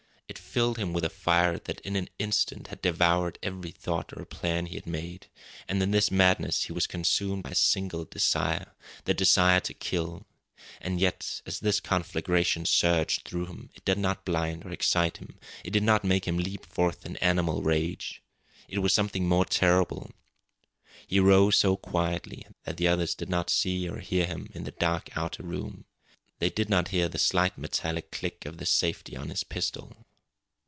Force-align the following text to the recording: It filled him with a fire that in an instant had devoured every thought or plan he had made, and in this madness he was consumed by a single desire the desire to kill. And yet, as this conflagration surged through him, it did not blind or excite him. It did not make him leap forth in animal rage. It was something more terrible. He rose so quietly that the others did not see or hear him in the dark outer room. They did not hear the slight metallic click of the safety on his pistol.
It 0.27 0.39
filled 0.39 0.77
him 0.77 0.93
with 0.93 1.03
a 1.03 1.09
fire 1.09 1.59
that 1.59 1.81
in 1.81 1.97
an 1.97 2.09
instant 2.17 2.67
had 2.67 2.81
devoured 2.81 3.37
every 3.43 3.71
thought 3.71 4.13
or 4.15 4.23
plan 4.25 4.65
he 4.67 4.75
had 4.75 4.87
made, 4.87 5.27
and 5.67 5.81
in 5.83 5.91
this 5.91 6.09
madness 6.09 6.63
he 6.63 6.73
was 6.73 6.87
consumed 6.87 7.43
by 7.43 7.49
a 7.51 7.55
single 7.55 8.05
desire 8.05 8.73
the 9.03 9.13
desire 9.13 9.59
to 9.61 9.73
kill. 9.73 10.25
And 10.79 11.01
yet, 11.01 11.41
as 11.45 11.59
this 11.59 11.81
conflagration 11.81 12.65
surged 12.65 13.27
through 13.27 13.45
him, 13.47 13.71
it 13.75 13.83
did 13.83 13.97
not 13.97 14.23
blind 14.23 14.63
or 14.65 14.71
excite 14.71 15.17
him. 15.17 15.37
It 15.65 15.71
did 15.71 15.83
not 15.83 16.05
make 16.05 16.25
him 16.25 16.37
leap 16.37 16.65
forth 16.65 17.05
in 17.05 17.17
animal 17.17 17.61
rage. 17.61 18.21
It 18.69 18.79
was 18.79 18.93
something 18.93 19.27
more 19.27 19.45
terrible. 19.45 20.11
He 21.07 21.19
rose 21.19 21.57
so 21.59 21.75
quietly 21.75 22.45
that 22.63 22.77
the 22.77 22.87
others 22.87 23.15
did 23.15 23.29
not 23.29 23.49
see 23.49 23.87
or 23.89 23.99
hear 23.99 24.25
him 24.25 24.49
in 24.53 24.63
the 24.63 24.71
dark 24.71 25.09
outer 25.17 25.43
room. 25.43 25.83
They 26.39 26.49
did 26.49 26.69
not 26.69 26.89
hear 26.89 27.09
the 27.09 27.19
slight 27.19 27.57
metallic 27.57 28.11
click 28.11 28.45
of 28.45 28.57
the 28.59 28.65
safety 28.65 29.15
on 29.17 29.27
his 29.29 29.43
pistol. 29.45 30.05